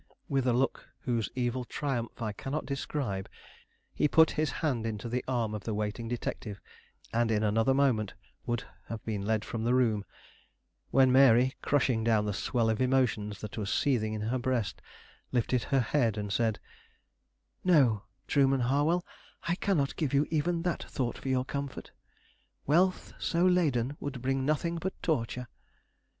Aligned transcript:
With 0.27 0.47
a 0.47 0.51
look 0.53 0.89
whose 1.01 1.29
evil 1.35 1.63
triumph 1.63 2.23
I 2.23 2.31
cannot 2.31 2.65
describe, 2.65 3.29
he 3.93 4.07
put 4.07 4.31
his 4.31 4.49
hand 4.49 4.83
into 4.87 5.07
the 5.07 5.23
arm 5.27 5.53
of 5.53 5.63
the 5.63 5.75
waiting 5.75 6.07
detective, 6.07 6.59
and 7.13 7.29
in 7.29 7.43
another 7.43 7.75
moment 7.75 8.15
would 8.47 8.63
have 8.87 9.05
been 9.05 9.21
led 9.23 9.45
from 9.45 9.63
the 9.63 9.75
room; 9.75 10.03
when 10.89 11.11
Mary, 11.11 11.53
crushing 11.61 12.03
down 12.03 12.25
the 12.25 12.33
swell 12.33 12.67
of 12.71 12.81
emotions 12.81 13.41
that 13.41 13.59
was 13.59 13.71
seething 13.71 14.15
in 14.15 14.21
her 14.21 14.39
breast, 14.39 14.81
lifted 15.31 15.65
her 15.65 15.81
head 15.81 16.17
and 16.17 16.33
said: 16.33 16.59
"No, 17.63 18.05
Trueman 18.27 18.61
Harwell; 18.61 19.05
I 19.43 19.53
cannot 19.53 19.97
give 19.97 20.15
you 20.15 20.25
even 20.31 20.63
that 20.63 20.81
thought 20.85 21.19
for 21.19 21.29
your 21.29 21.45
comfort. 21.45 21.91
Wealth 22.65 23.13
so 23.19 23.45
laden 23.45 23.97
would 23.99 24.19
bring 24.19 24.45
nothing 24.47 24.77
but 24.79 24.99
torture. 25.03 25.47